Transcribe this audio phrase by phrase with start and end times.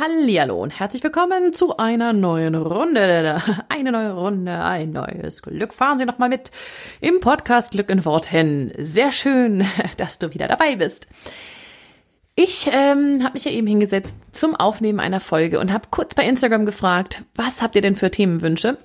[0.00, 3.42] Hallihallo und herzlich willkommen zu einer neuen Runde.
[3.68, 5.74] Eine neue Runde, ein neues Glück.
[5.74, 6.50] Fahren Sie noch mal mit
[7.02, 8.72] im Podcast Glück in Worten.
[8.78, 9.66] Sehr schön,
[9.98, 11.06] dass du wieder dabei bist.
[12.34, 16.24] Ich ähm, habe mich ja eben hingesetzt zum Aufnehmen einer Folge und habe kurz bei
[16.24, 18.78] Instagram gefragt, was habt ihr denn für Themenwünsche?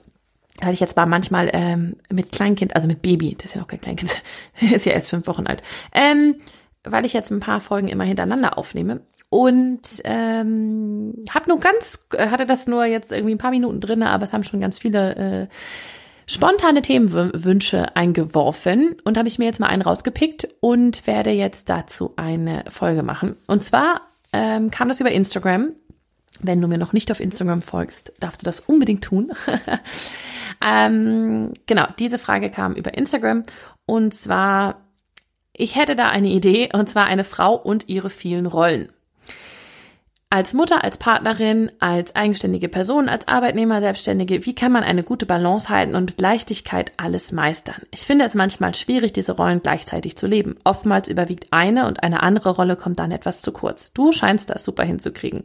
[0.61, 3.67] Weil ich jetzt war manchmal ähm, mit Kleinkind, also mit Baby, das ist ja noch
[3.67, 4.21] kein Kleinkind,
[4.73, 6.35] ist ja erst fünf Wochen alt, ähm,
[6.83, 8.99] weil ich jetzt ein paar Folgen immer hintereinander aufnehme
[9.35, 14.23] und ähm, habe nur ganz, hatte das nur jetzt irgendwie ein paar Minuten drin, aber
[14.23, 15.47] es haben schon ganz viele äh,
[16.25, 22.13] spontane Themenwünsche eingeworfen und habe ich mir jetzt mal einen rausgepickt und werde jetzt dazu
[22.15, 23.35] eine Folge machen.
[23.45, 25.73] Und zwar ähm, kam das über Instagram.
[26.39, 29.33] Wenn du mir noch nicht auf Instagram folgst, darfst du das unbedingt tun.
[30.65, 33.43] ähm, genau, diese Frage kam über Instagram
[33.85, 34.85] und zwar,
[35.51, 38.87] ich hätte da eine Idee und zwar eine Frau und ihre vielen Rollen
[40.29, 45.25] als Mutter, als Partnerin, als eigenständige Person, als Arbeitnehmer, Selbstständige, wie kann man eine gute
[45.25, 47.81] Balance halten und mit Leichtigkeit alles meistern?
[47.91, 50.57] Ich finde es manchmal schwierig, diese Rollen gleichzeitig zu leben.
[50.63, 53.93] Oftmals überwiegt eine und eine andere Rolle kommt dann etwas zu kurz.
[53.93, 55.43] Du scheinst das super hinzukriegen.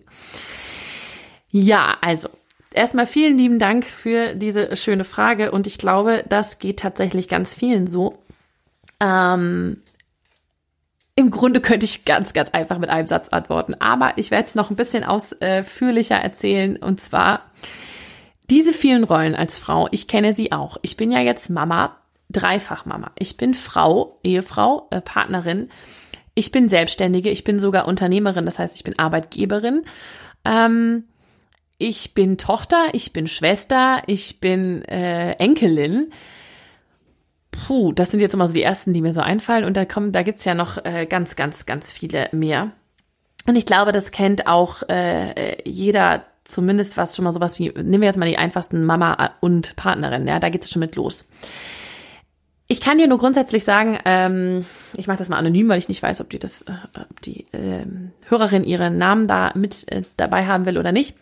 [1.50, 2.28] Ja, also.
[2.72, 7.52] Erstmal vielen lieben Dank für diese schöne Frage und ich glaube, das geht tatsächlich ganz
[7.52, 8.18] vielen so.
[9.00, 9.82] Ähm,
[11.20, 14.54] im Grunde könnte ich ganz, ganz einfach mit einem Satz antworten, aber ich werde es
[14.54, 17.42] noch ein bisschen ausführlicher erzählen und zwar
[18.48, 20.78] diese vielen Rollen als Frau, ich kenne sie auch.
[20.82, 21.96] Ich bin ja jetzt Mama,
[22.30, 23.12] dreifach Mama.
[23.18, 25.70] Ich bin Frau, Ehefrau, äh, Partnerin.
[26.34, 29.82] Ich bin Selbstständige, ich bin sogar Unternehmerin, das heißt, ich bin Arbeitgeberin.
[30.44, 31.04] Ähm,
[31.78, 36.12] ich bin Tochter, ich bin Schwester, ich bin äh, Enkelin.
[37.70, 39.62] Puh, das sind jetzt immer so die ersten, die mir so einfallen.
[39.62, 42.72] Und da kommen, da gibt's ja noch äh, ganz, ganz, ganz viele mehr.
[43.46, 48.00] Und ich glaube, das kennt auch äh, jeder zumindest was schon mal sowas wie, nehmen
[48.00, 51.28] wir jetzt mal die einfachsten Mama und Partnerin, ja, da geht es schon mit los.
[52.66, 54.66] Ich kann dir nur grundsätzlich sagen, ähm,
[54.96, 57.46] ich mache das mal anonym, weil ich nicht weiß, ob die das, äh, ob die
[57.52, 57.86] äh,
[58.28, 61.14] Hörerin ihren Namen da mit äh, dabei haben will oder nicht.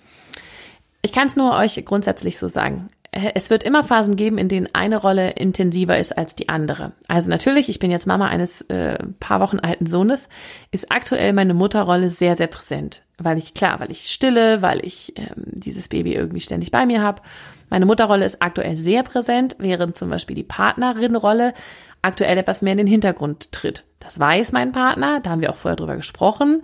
[1.03, 4.69] Ich kann es nur euch grundsätzlich so sagen es wird immer Phasen geben, in denen
[4.75, 6.93] eine Rolle intensiver ist als die andere.
[7.09, 10.29] Also natürlich, ich bin jetzt Mama eines äh, paar Wochen alten Sohnes,
[10.71, 13.05] ist aktuell meine Mutterrolle sehr, sehr präsent.
[13.17, 17.03] Weil ich, klar, weil ich stille, weil ich ähm, dieses Baby irgendwie ständig bei mir
[17.03, 17.23] habe.
[17.71, 21.55] Meine Mutterrolle ist aktuell sehr präsent, während zum Beispiel die Partnerinrolle
[22.03, 23.85] aktuell etwas mehr in den Hintergrund tritt.
[24.01, 26.63] Das weiß mein Partner, da haben wir auch vorher drüber gesprochen.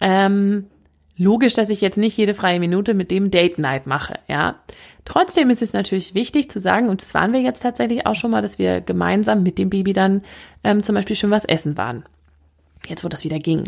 [0.00, 0.66] Ähm,
[1.16, 4.56] logisch, dass ich jetzt nicht jede freie Minute mit dem Date Night mache, ja.
[5.04, 8.30] Trotzdem ist es natürlich wichtig zu sagen, und das waren wir jetzt tatsächlich auch schon
[8.30, 10.22] mal, dass wir gemeinsam mit dem Baby dann
[10.62, 12.04] ähm, zum Beispiel schon was essen waren.
[12.86, 13.64] Jetzt, wo das wieder ging.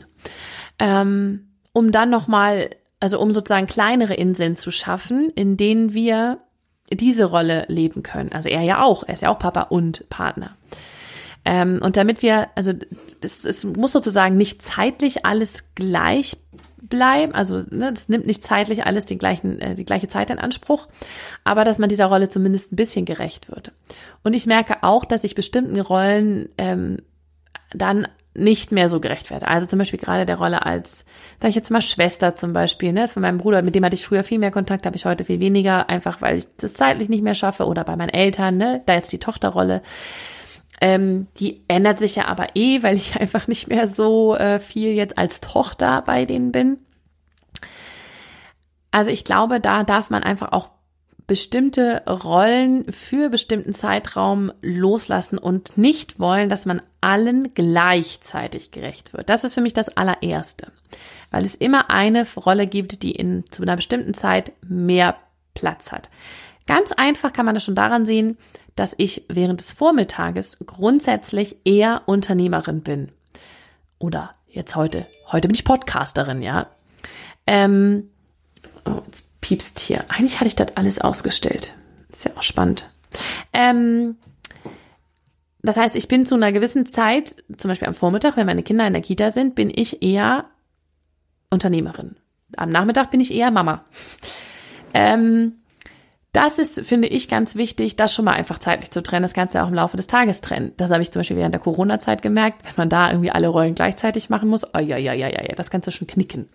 [0.79, 2.71] Ähm, um dann nochmal,
[3.01, 6.39] also um sozusagen kleinere Inseln zu schaffen, in denen wir
[6.91, 8.33] diese Rolle leben können.
[8.33, 10.57] Also er ja auch, er ist ja auch Papa und Partner.
[11.45, 12.73] Ähm, und damit wir, also
[13.21, 16.37] es, es muss sozusagen nicht zeitlich alles gleich
[16.83, 20.39] bleiben, also ne, das nimmt nicht zeitlich alles die, gleichen, äh, die gleiche Zeit in
[20.39, 20.89] Anspruch,
[21.45, 23.73] aber dass man dieser Rolle zumindest ein bisschen gerecht wird.
[24.25, 26.99] Und ich merke auch, dass ich bestimmten Rollen ähm,
[27.73, 29.47] dann nicht mehr so gerecht werde.
[29.47, 31.05] Also zum Beispiel gerade der Rolle als,
[31.41, 34.07] sag ich jetzt mal Schwester zum Beispiel, ne, von meinem Bruder, mit dem hatte ich
[34.07, 37.23] früher viel mehr Kontakt, habe ich heute viel weniger, einfach weil ich das zeitlich nicht
[37.23, 39.83] mehr schaffe oder bei meinen Eltern, ne, da jetzt die Tochterrolle.
[40.81, 44.93] Ähm, die ändert sich ja aber eh, weil ich einfach nicht mehr so äh, viel
[44.93, 46.79] jetzt als Tochter bei denen bin.
[48.91, 50.69] Also ich glaube, da darf man einfach auch
[51.27, 59.31] bestimmte Rollen für bestimmten Zeitraum loslassen und nicht wollen, dass man allen gleichzeitig gerecht wird.
[59.31, 60.73] Das ist für mich das allererste,
[61.31, 65.17] weil es immer eine Rolle gibt, die in zu einer bestimmten Zeit mehr
[65.55, 66.11] Platz hat.
[66.67, 68.39] Ganz einfach kann man das schon daran sehen,
[68.77, 73.13] dass ich während des Vormittages grundsätzlich eher Unternehmerin bin.
[73.99, 76.67] Oder jetzt heute, heute bin ich Podcasterin, ja.
[77.47, 78.11] Ähm,
[78.85, 80.05] oh, jetzt piepst hier.
[80.09, 81.75] Eigentlich hatte ich das alles ausgestellt.
[82.11, 82.89] Ist ja auch spannend.
[83.53, 84.17] Ähm,
[85.63, 88.87] das heißt, ich bin zu einer gewissen Zeit, zum Beispiel am Vormittag, wenn meine Kinder
[88.87, 90.47] in der Kita sind, bin ich eher
[91.51, 92.17] Unternehmerin.
[92.57, 93.85] Am Nachmittag bin ich eher Mama.
[94.95, 95.62] Ähm,
[96.33, 99.23] Das ist, finde ich, ganz wichtig, das schon mal einfach zeitlich zu trennen.
[99.23, 100.73] Das ja auch im Laufe des Tages trennen.
[100.79, 102.65] Das habe ich zum Beispiel während der Corona-Zeit gemerkt.
[102.65, 105.55] Wenn man da irgendwie alle Rollen gleichzeitig machen muss, oh ja, ja, ja, ja, ja,
[105.55, 106.49] das du schon knicken.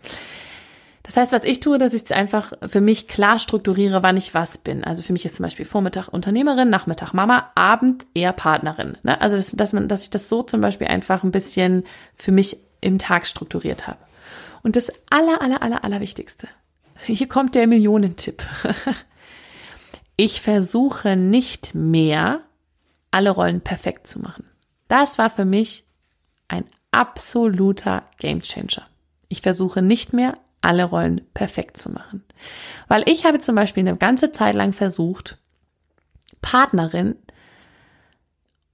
[1.03, 4.33] Das heißt, was ich tue, dass ich es einfach für mich klar strukturiere, wann ich
[4.33, 4.83] was bin.
[4.83, 8.97] Also für mich ist zum Beispiel Vormittag Unternehmerin, Nachmittag Mama, Abend eher Partnerin.
[9.03, 9.21] Ne?
[9.21, 11.83] Also dass, dass, man, dass ich das so zum Beispiel einfach ein bisschen
[12.15, 13.99] für mich im Tag strukturiert habe.
[14.63, 16.47] Und das aller, aller, aller, aller Wichtigste.
[17.05, 18.41] Hier kommt der Millionentipp.
[20.17, 22.41] Ich versuche nicht mehr,
[23.11, 24.49] alle Rollen perfekt zu machen.
[24.87, 25.85] Das war für mich
[26.47, 28.87] ein absoluter Gamechanger.
[29.29, 32.23] Ich versuche nicht mehr, alle Rollen perfekt zu machen.
[32.87, 35.37] Weil ich habe zum Beispiel eine ganze Zeit lang versucht,
[36.41, 37.15] Partnerin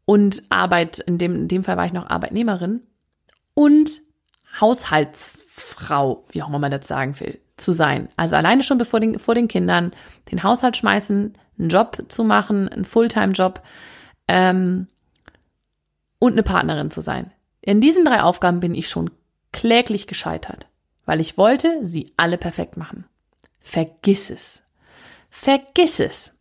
[0.05, 2.81] und Arbeit, in dem, in dem Fall war ich noch Arbeitnehmerin
[3.53, 4.01] und
[4.59, 8.09] Haushaltsfrau, wie auch immer man das sagen will, zu sein.
[8.15, 9.93] Also alleine schon bevor den, vor den Kindern
[10.31, 13.61] den Haushalt schmeißen, einen Job zu machen, einen Fulltime-Job
[14.27, 14.87] ähm,
[16.19, 17.31] und eine Partnerin zu sein.
[17.61, 19.11] In diesen drei Aufgaben bin ich schon
[19.51, 20.67] kläglich gescheitert,
[21.05, 23.05] weil ich wollte sie alle perfekt machen.
[23.59, 24.63] Vergiss es.
[25.29, 26.33] Vergiss es.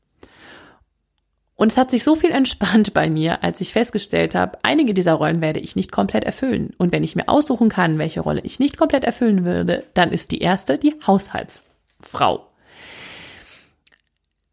[1.62, 5.12] Und es hat sich so viel entspannt bei mir, als ich festgestellt habe, einige dieser
[5.12, 6.70] Rollen werde ich nicht komplett erfüllen.
[6.76, 10.32] Und wenn ich mir aussuchen kann, welche Rolle ich nicht komplett erfüllen würde, dann ist
[10.32, 12.48] die erste die Haushaltsfrau.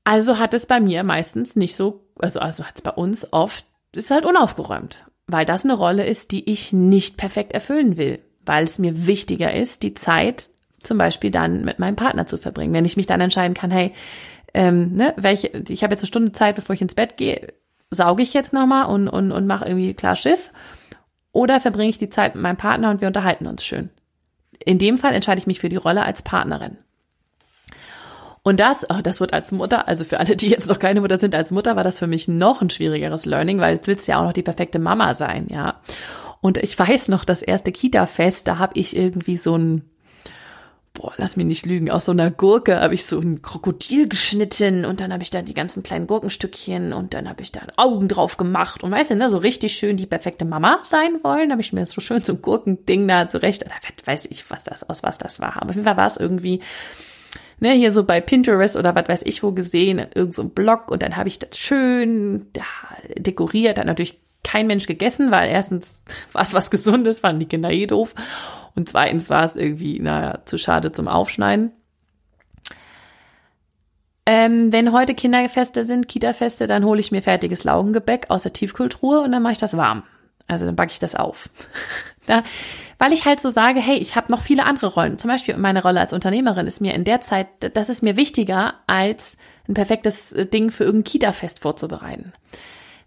[0.04, 3.66] Also hat es bei mir meistens nicht so, also, also hat es bei uns oft,
[3.96, 8.66] ist halt unaufgeräumt, weil das eine Rolle ist, die ich nicht perfekt erfüllen will, weil
[8.66, 10.52] es mir wichtiger ist, die Zeit
[10.84, 12.74] zum Beispiel dann mit meinem Partner zu verbringen.
[12.74, 13.94] Wenn ich mich dann entscheiden kann, hey,
[14.54, 17.54] ähm, ne, welche, ich habe jetzt eine Stunde Zeit, bevor ich ins Bett gehe,
[17.92, 20.52] sauge ich jetzt nochmal und, und, und mache irgendwie klar Schiff
[21.32, 23.90] oder verbringe ich die Zeit mit meinem Partner und wir unterhalten uns schön.
[24.64, 26.78] In dem Fall entscheide ich mich für die Rolle als Partnerin.
[28.42, 31.18] Und das, oh, das wird als Mutter, also für alle, die jetzt noch keine Mutter
[31.18, 34.14] sind, als Mutter war das für mich noch ein schwierigeres Learning, weil jetzt willst du
[34.14, 35.82] ja auch noch die perfekte Mama sein, ja.
[36.42, 39.90] Und ich weiß noch, das erste Kita-Fest, da habe ich irgendwie so ein,
[41.00, 44.84] boah, lass mich nicht lügen, aus so einer Gurke habe ich so ein Krokodil geschnitten
[44.84, 48.10] und dann habe ich da die ganzen kleinen Gurkenstückchen und dann habe ich da Augen
[48.10, 51.62] drauf gemacht und weißt du, ne, so richtig schön die perfekte Mama sein wollen, habe
[51.62, 53.70] ich mir so schön so ein Gurkending da zurecht, da
[54.12, 56.60] weiß ich, was das, aus was das war, aber auf jeden Fall war es irgendwie
[57.62, 60.92] ne, hier so bei Pinterest oder was weiß ich wo gesehen, irgend so ein Blog
[60.92, 62.66] und dann habe ich das schön ja,
[63.16, 66.02] dekoriert, hat natürlich kein Mensch gegessen, weil erstens
[66.34, 68.16] war es was Gesundes, fanden die Kinder eh doof
[68.80, 71.74] und zweitens war es irgendwie, naja, zu schade zum Aufschneiden.
[74.26, 79.22] Ähm, wenn heute Kinderfeste sind, Kita-Feste, dann hole ich mir fertiges Laugengebäck aus der Tiefkultur
[79.22, 80.04] und dann mache ich das warm.
[80.48, 81.50] Also dann backe ich das auf.
[82.26, 82.44] da,
[83.00, 85.18] weil ich halt so sage, hey, ich habe noch viele andere Rollen.
[85.18, 88.76] Zum Beispiel meine Rolle als Unternehmerin ist mir in der Zeit, das ist mir wichtiger,
[88.88, 89.36] als
[89.68, 92.32] ein perfektes äh, Ding für irgendein Kita-Fest vorzubereiten.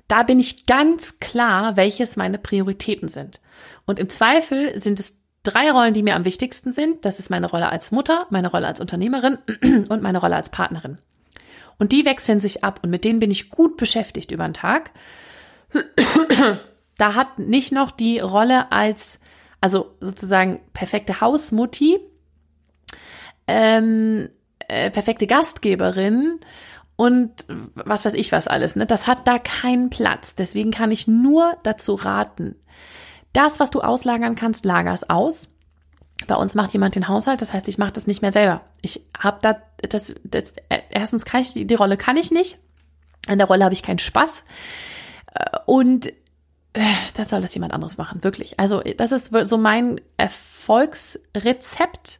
[0.06, 3.40] Da bin ich ganz klar, welches meine Prioritäten sind.
[3.86, 7.04] Und im Zweifel sind es drei Rollen, die mir am wichtigsten sind.
[7.04, 9.38] Das ist meine Rolle als Mutter, meine Rolle als Unternehmerin
[9.88, 10.98] und meine Rolle als Partnerin.
[11.78, 14.92] Und die wechseln sich ab und mit denen bin ich gut beschäftigt über den Tag.
[16.98, 19.18] Da hat nicht noch die Rolle als
[19.62, 22.00] also sozusagen perfekte Hausmutti,
[23.46, 24.28] ähm,
[24.68, 26.40] äh, perfekte Gastgeberin
[26.96, 28.76] und was weiß ich was alles.
[28.76, 28.86] Ne?
[28.86, 30.34] Das hat da keinen Platz.
[30.34, 32.56] Deswegen kann ich nur dazu raten,
[33.32, 35.48] das, was du auslagern kannst, lager es aus.
[36.26, 38.62] Bei uns macht jemand den Haushalt, das heißt, ich mache das nicht mehr selber.
[38.80, 39.56] Ich habe da
[39.88, 40.54] das, das
[40.90, 42.58] erstens kann ich die, Rolle kann ich nicht.
[43.26, 44.44] An der Rolle habe ich keinen Spaß.
[45.34, 46.12] Äh, und
[47.14, 48.58] das soll das jemand anderes machen, wirklich.
[48.58, 52.18] Also das ist so mein Erfolgsrezept.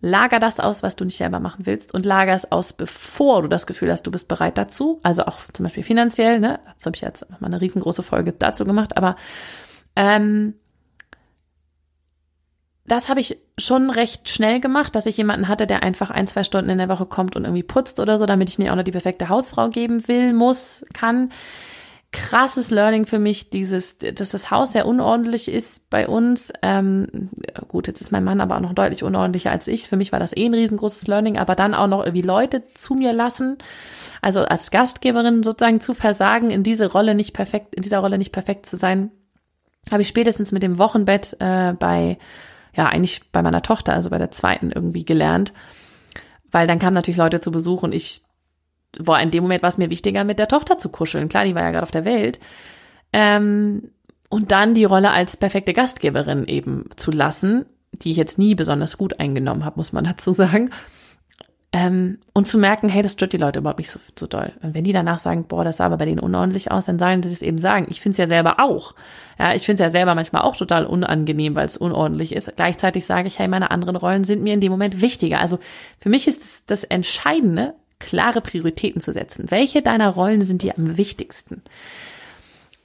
[0.00, 3.48] Lager das aus, was du nicht selber machen willst und lager es aus, bevor du
[3.48, 5.00] das Gefühl hast, du bist bereit dazu.
[5.02, 6.60] Also auch zum Beispiel finanziell, ne?
[6.66, 9.16] Dazu habe ich jetzt mal eine riesengroße Folge dazu gemacht, aber
[9.98, 10.54] ähm,
[12.86, 16.44] das habe ich schon recht schnell gemacht, dass ich jemanden hatte, der einfach ein, zwei
[16.44, 18.84] Stunden in der Woche kommt und irgendwie putzt oder so, damit ich nicht auch noch
[18.84, 21.30] die perfekte Hausfrau geben will, muss, kann
[22.10, 26.52] krasses Learning für mich, dieses, dass das Haus sehr unordentlich ist bei uns.
[26.62, 27.30] Ähm,
[27.66, 29.88] gut, jetzt ist mein Mann aber auch noch deutlich unordentlicher als ich.
[29.88, 32.94] Für mich war das eh ein riesengroßes Learning, aber dann auch noch irgendwie Leute zu
[32.94, 33.58] mir lassen.
[34.22, 38.32] Also als Gastgeberin sozusagen zu versagen, in diese Rolle nicht perfekt, in dieser Rolle nicht
[38.32, 39.10] perfekt zu sein,
[39.92, 42.18] habe ich spätestens mit dem Wochenbett äh, bei,
[42.74, 45.52] ja, eigentlich bei meiner Tochter, also bei der zweiten irgendwie gelernt.
[46.50, 48.22] Weil dann kamen natürlich Leute zu Besuch und ich
[48.98, 51.28] war in dem Moment war es mir wichtiger, mit der Tochter zu kuscheln.
[51.28, 52.40] Klar, die war ja gerade auf der Welt.
[53.12, 53.90] Ähm,
[54.30, 58.98] und dann die Rolle als perfekte Gastgeberin eben zu lassen, die ich jetzt nie besonders
[58.98, 60.70] gut eingenommen habe, muss man dazu sagen.
[61.70, 64.52] Ähm, und zu merken, hey, das stört die Leute überhaupt nicht so, so doll.
[64.62, 67.22] Und wenn die danach sagen, boah, das sah aber bei denen unordentlich aus, dann sollen
[67.22, 67.86] sie das eben sagen.
[67.90, 68.94] Ich finde es ja selber auch.
[69.38, 72.56] Ja, ich finde es ja selber manchmal auch total unangenehm, weil es unordentlich ist.
[72.56, 75.40] Gleichzeitig sage ich, hey, meine anderen Rollen sind mir in dem Moment wichtiger.
[75.40, 75.58] Also
[76.00, 79.50] für mich ist das, das Entscheidende, klare Prioritäten zu setzen.
[79.50, 81.62] Welche deiner Rollen sind dir am wichtigsten?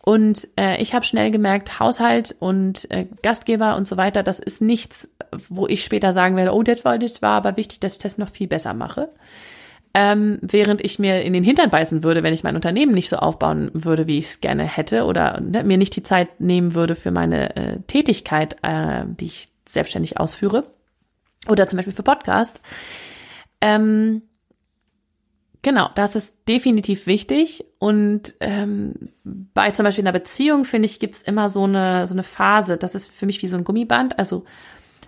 [0.05, 4.61] Und äh, ich habe schnell gemerkt, Haushalt und äh, Gastgeber und so weiter, das ist
[4.61, 5.07] nichts,
[5.47, 8.17] wo ich später sagen werde, oh, das war, das war aber wichtig, dass ich das
[8.17, 9.07] noch viel besser mache.
[9.93, 13.15] Ähm, während ich mir in den Hintern beißen würde, wenn ich mein Unternehmen nicht so
[13.15, 16.95] aufbauen würde, wie ich es gerne hätte, oder ne, mir nicht die Zeit nehmen würde
[16.95, 20.65] für meine äh, Tätigkeit, äh, die ich selbstständig ausführe,
[21.47, 22.59] oder zum Beispiel für Podcast.
[23.61, 24.23] Ähm,
[25.63, 27.65] Genau, das ist definitiv wichtig.
[27.79, 28.93] Und ähm,
[29.23, 32.77] bei zum Beispiel einer Beziehung, finde ich, gibt's immer so eine, so eine Phase.
[32.77, 34.19] Das ist für mich wie so ein Gummiband.
[34.19, 34.43] Also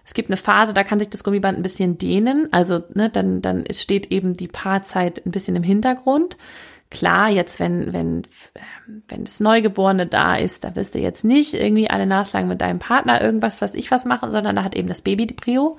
[0.06, 2.48] es gibt eine Phase, da kann sich das Gummiband ein bisschen dehnen.
[2.52, 6.38] Also ne, dann, dann steht eben die Paarzeit ein bisschen im Hintergrund.
[6.90, 8.22] Klar, jetzt wenn, wenn,
[9.10, 12.80] wenn das Neugeborene da ist, da wirst du jetzt nicht irgendwie alle nachschlagen mit deinem
[12.80, 15.78] Partner irgendwas, was ich was machen, sondern da hat eben das Baby die Prio,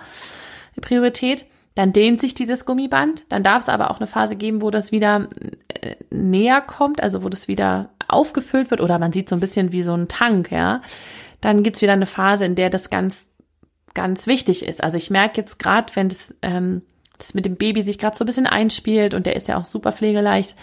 [0.74, 3.24] die Priorität dann dehnt sich dieses Gummiband.
[3.28, 5.28] Dann darf es aber auch eine Phase geben, wo das wieder
[5.68, 9.72] äh, näher kommt, also wo das wieder aufgefüllt wird oder man sieht so ein bisschen
[9.72, 10.80] wie so ein Tank, ja.
[11.42, 13.28] Dann gibt's wieder eine Phase, in der das ganz,
[13.92, 14.82] ganz wichtig ist.
[14.82, 16.80] Also ich merke jetzt gerade, wenn das, ähm,
[17.18, 19.66] das mit dem Baby sich gerade so ein bisschen einspielt und der ist ja auch
[19.66, 20.56] super pflegeleicht,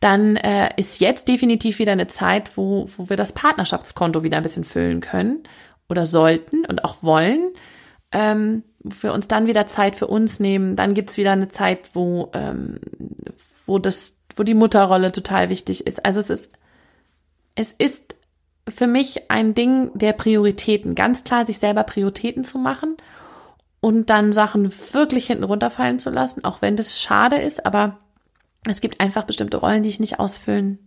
[0.00, 4.42] dann äh, ist jetzt definitiv wieder eine Zeit, wo, wo wir das Partnerschaftskonto wieder ein
[4.42, 5.42] bisschen füllen können
[5.90, 7.50] oder sollten und auch wollen.
[8.12, 8.62] Ähm,
[9.00, 10.76] wir uns dann wieder Zeit für uns nehmen.
[10.76, 12.78] Dann gibt's wieder eine Zeit, wo, ähm,
[13.66, 16.04] wo das, wo die Mutterrolle total wichtig ist.
[16.04, 16.52] Also es ist,
[17.54, 18.16] es ist
[18.68, 20.94] für mich ein Ding der Prioritäten.
[20.94, 22.96] Ganz klar, sich selber Prioritäten zu machen
[23.80, 27.98] und dann Sachen wirklich hinten runterfallen zu lassen, auch wenn das schade ist, aber
[28.68, 30.78] es gibt einfach bestimmte Rollen, die ich nicht ausfüllen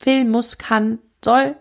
[0.00, 1.56] will, muss, kann, soll.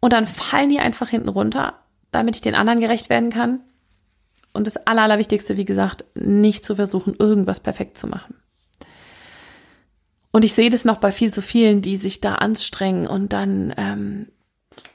[0.00, 1.74] Und dann fallen die einfach hinten runter,
[2.10, 3.60] damit ich den anderen gerecht werden kann.
[4.54, 8.36] Und das Aller, Allerwichtigste, wie gesagt, nicht zu versuchen, irgendwas perfekt zu machen.
[10.30, 13.74] Und ich sehe das noch bei viel zu vielen, die sich da anstrengen und dann
[13.76, 14.28] ähm,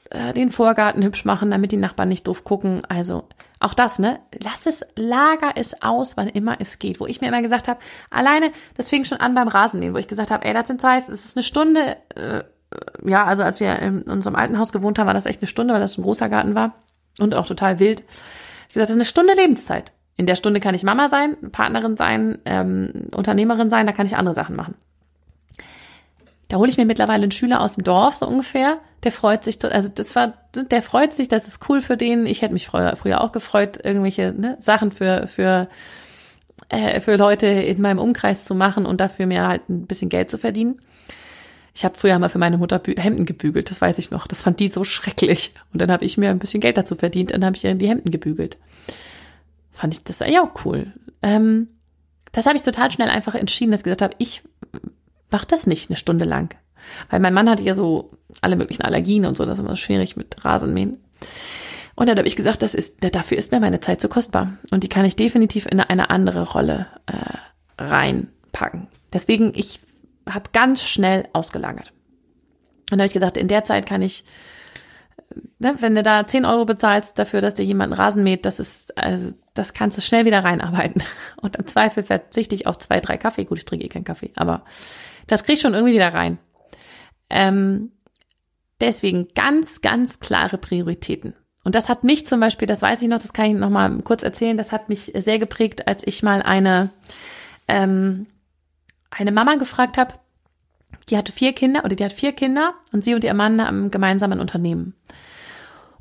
[0.10, 2.82] äh, den Vorgarten hübsch machen, damit die Nachbarn nicht doof gucken.
[2.90, 3.28] Also
[3.60, 4.20] auch das, ne?
[4.42, 7.00] Lass es, lager es aus, wann immer es geht.
[7.00, 10.08] Wo ich mir immer gesagt habe, alleine, das fing schon an beim Rasenmähen, wo ich
[10.08, 11.98] gesagt habe, ey, das sind Zeit, das ist eine Stunde.
[12.16, 12.44] Äh,
[13.06, 15.74] ja, also als wir in unserem alten Haus gewohnt haben, war das echt eine Stunde,
[15.74, 16.76] weil das ein großer Garten war
[17.20, 18.04] und auch total wild.
[18.70, 19.92] Ich gesagt, das ist eine Stunde Lebenszeit.
[20.16, 24.16] In der Stunde kann ich Mama sein, Partnerin sein, ähm, Unternehmerin sein, da kann ich
[24.16, 24.76] andere Sachen machen.
[26.50, 28.80] Da hole ich mir mittlerweile einen Schüler aus dem Dorf, so ungefähr.
[29.04, 32.26] Der freut sich, also das war, der freut sich, das ist cool für den.
[32.26, 35.68] Ich hätte mich früher, früher auch gefreut, irgendwelche ne, Sachen für, für,
[36.70, 40.30] äh, für Leute in meinem Umkreis zu machen und dafür mir halt ein bisschen Geld
[40.30, 40.80] zu verdienen.
[41.74, 44.28] Ich habe früher mal für meine Mutter Hemden gebügelt, das weiß ich noch.
[44.28, 45.52] Das fand die so schrecklich.
[45.74, 47.90] Und dann habe ich mir ein bisschen Geld dazu verdient und habe ich ihr die
[47.90, 48.58] Hemden gebügelt.
[49.72, 50.94] Fand ich das ja auch cool.
[51.22, 51.68] Ähm,
[52.32, 54.44] das habe ich total schnell einfach entschieden, dass ich gesagt habe, ich
[55.32, 56.56] mache das nicht eine Stunde lang.
[57.10, 58.12] Weil mein Mann hatte ja so
[58.42, 60.98] alle möglichen Allergien und so, das ist immer schwierig mit Rasenmähen.
[61.96, 64.58] Und dann habe ich gesagt, das ist, dafür ist mir meine Zeit zu kostbar.
[64.72, 68.88] Und die kann ich definitiv in eine andere Rolle äh, reinpacken.
[69.12, 69.82] Deswegen, ich
[70.34, 71.94] habe ganz schnell ausgelagert.
[72.92, 74.24] Und da habe ich gedacht, in der Zeit kann ich,
[75.60, 78.60] ne, wenn du da 10 Euro bezahlst dafür, dass dir jemand einen Rasen mäht, das
[78.60, 81.04] ist, also, das kannst du schnell wieder reinarbeiten.
[81.42, 83.46] Und im Zweifel verzichte ich auf zwei, drei Kaffee.
[83.46, 84.64] Gut, ich trinke eh keinen Kaffee, aber
[85.28, 86.40] das krieg ich schon irgendwie wieder rein.
[87.30, 87.92] Ähm,
[88.82, 91.36] deswegen ganz, ganz klare Prioritäten.
[91.64, 94.02] Und das hat mich zum Beispiel, das weiß ich noch, das kann ich noch mal
[94.02, 96.90] kurz erzählen, das hat mich sehr geprägt, als ich mal eine
[97.68, 98.26] ähm,
[99.12, 100.16] eine Mama gefragt habe,
[101.10, 103.92] die hatte vier Kinder oder die hat vier Kinder und sie und ihr Mann haben
[103.92, 104.94] gemeinsam ein Unternehmen.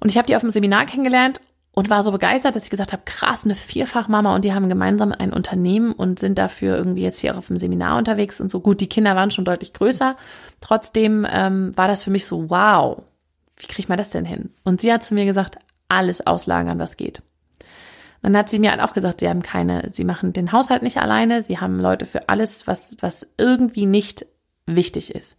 [0.00, 1.40] Und ich habe die auf dem Seminar kennengelernt
[1.72, 5.12] und war so begeistert, dass ich gesagt habe, krass, eine Vierfachmama und die haben gemeinsam
[5.12, 8.60] ein Unternehmen und sind dafür irgendwie jetzt hier auf dem Seminar unterwegs und so.
[8.60, 10.16] Gut, die Kinder waren schon deutlich größer.
[10.60, 13.02] Trotzdem ähm, war das für mich so, wow,
[13.56, 14.50] wie kriegt man das denn hin?
[14.64, 17.22] Und sie hat zu mir gesagt, alles auslagern, was geht.
[18.22, 20.98] Dann hat sie mir halt auch gesagt, sie haben keine, sie machen den Haushalt nicht
[20.98, 24.26] alleine, sie haben Leute für alles, was, was irgendwie nicht
[24.66, 25.37] wichtig ist.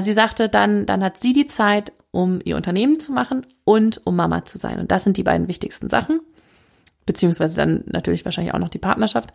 [0.00, 4.16] Sie sagte dann, dann hat sie die Zeit, um ihr Unternehmen zu machen und um
[4.16, 4.78] Mama zu sein.
[4.78, 6.20] Und das sind die beiden wichtigsten Sachen.
[7.04, 9.32] Beziehungsweise dann natürlich wahrscheinlich auch noch die Partnerschaft.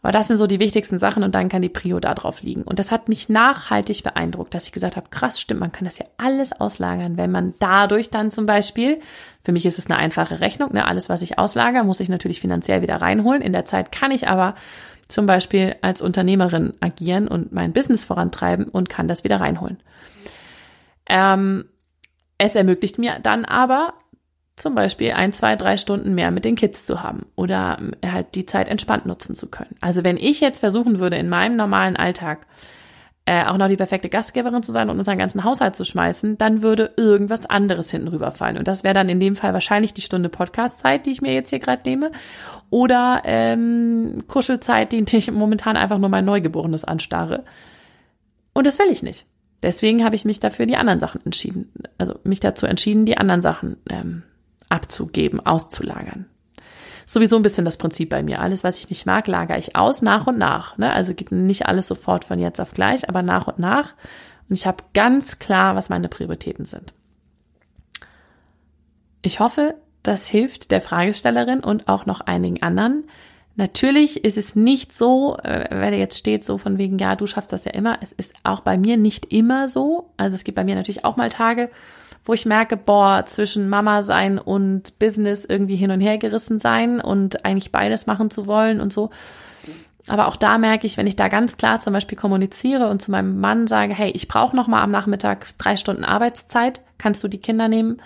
[0.00, 2.62] Aber das sind so die wichtigsten Sachen und dann kann die Prio da drauf liegen.
[2.62, 5.98] Und das hat mich nachhaltig beeindruckt, dass ich gesagt habe, krass, stimmt, man kann das
[5.98, 9.00] ja alles auslagern, wenn man dadurch dann zum Beispiel,
[9.42, 12.40] für mich ist es eine einfache Rechnung, ne, alles, was ich auslager, muss ich natürlich
[12.40, 13.42] finanziell wieder reinholen.
[13.42, 14.54] In der Zeit kann ich aber
[15.08, 19.78] zum Beispiel als Unternehmerin agieren und mein Business vorantreiben und kann das wieder reinholen.
[21.06, 21.64] Ähm,
[22.36, 23.94] es ermöglicht mir dann aber
[24.60, 28.46] zum Beispiel ein, zwei, drei Stunden mehr mit den Kids zu haben oder halt die
[28.46, 29.76] Zeit entspannt nutzen zu können.
[29.80, 32.46] Also wenn ich jetzt versuchen würde, in meinem normalen Alltag
[33.28, 36.62] äh, auch noch die perfekte Gastgeberin zu sein und unseren ganzen Haushalt zu schmeißen, dann
[36.62, 38.56] würde irgendwas anderes hinten rüberfallen.
[38.56, 41.50] Und das wäre dann in dem Fall wahrscheinlich die Stunde Podcast-Zeit, die ich mir jetzt
[41.50, 42.10] hier gerade nehme,
[42.70, 47.44] oder ähm, Kuschelzeit, die ich momentan einfach nur mein Neugeborenes anstarre.
[48.54, 49.26] Und das will ich nicht.
[49.62, 53.42] Deswegen habe ich mich dafür die anderen Sachen entschieden, also mich dazu entschieden, die anderen
[53.42, 54.22] Sachen ähm,
[54.68, 56.26] abzugeben, auszulagern.
[57.06, 58.40] Sowieso ein bisschen das Prinzip bei mir.
[58.40, 60.76] Alles, was ich nicht mag, lagere ich aus, nach und nach.
[60.76, 60.92] Ne?
[60.92, 63.94] Also geht nicht alles sofort von jetzt auf gleich, aber nach und nach.
[64.48, 66.92] Und ich habe ganz klar, was meine Prioritäten sind.
[69.22, 73.04] Ich hoffe, das hilft der Fragestellerin und auch noch einigen anderen.
[73.56, 77.52] Natürlich ist es nicht so, äh, wenn jetzt steht so von wegen, ja, du schaffst
[77.52, 77.98] das ja immer.
[78.02, 80.10] Es ist auch bei mir nicht immer so.
[80.16, 81.70] Also es gibt bei mir natürlich auch mal Tage,
[82.28, 87.00] wo ich merke, boah, zwischen Mama sein und Business irgendwie hin und her gerissen sein
[87.00, 89.08] und eigentlich beides machen zu wollen und so.
[90.08, 93.10] Aber auch da merke ich, wenn ich da ganz klar zum Beispiel kommuniziere und zu
[93.10, 97.28] meinem Mann sage, hey, ich brauche noch mal am Nachmittag drei Stunden Arbeitszeit, kannst du
[97.28, 98.02] die Kinder nehmen?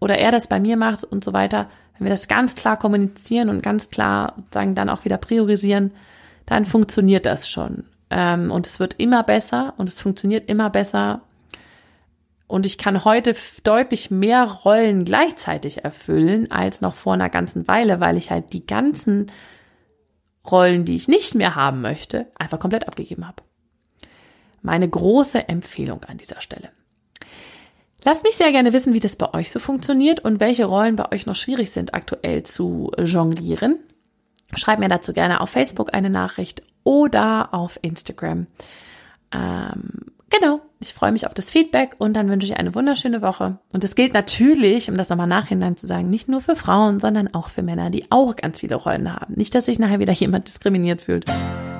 [0.00, 1.68] Oder er das bei mir macht und so weiter.
[1.96, 5.92] Wenn wir das ganz klar kommunizieren und ganz klar sagen, dann auch wieder priorisieren,
[6.44, 7.84] dann funktioniert das schon.
[8.10, 11.20] Ähm, und es wird immer besser und es funktioniert immer besser,
[12.54, 13.34] und ich kann heute
[13.64, 18.64] deutlich mehr Rollen gleichzeitig erfüllen als noch vor einer ganzen Weile, weil ich halt die
[18.64, 19.32] ganzen
[20.48, 23.42] Rollen, die ich nicht mehr haben möchte, einfach komplett abgegeben habe.
[24.62, 26.70] Meine große Empfehlung an dieser Stelle.
[28.04, 31.10] Lasst mich sehr gerne wissen, wie das bei euch so funktioniert und welche Rollen bei
[31.10, 33.80] euch noch schwierig sind aktuell zu jonglieren.
[34.54, 38.46] Schreibt mir dazu gerne auf Facebook eine Nachricht oder auf Instagram.
[39.32, 43.58] Ähm, Genau, ich freue mich auf das Feedback und dann wünsche ich eine wunderschöne Woche.
[43.72, 47.32] Und das gilt natürlich, um das nochmal nachhinein zu sagen, nicht nur für Frauen, sondern
[47.34, 49.34] auch für Männer, die auch ganz viele Rollen haben.
[49.34, 51.26] Nicht, dass sich nachher wieder jemand diskriminiert fühlt.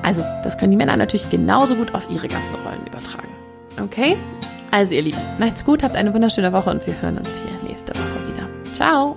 [0.02, 3.28] Also, das können die Männer natürlich genauso gut auf ihre ganzen Rollen übertragen.
[3.83, 4.16] Okay?
[4.70, 7.92] Also, ihr Lieben, macht's gut, habt eine wunderschöne Woche und wir hören uns hier nächste
[7.94, 8.48] Woche wieder.
[8.72, 9.16] Ciao!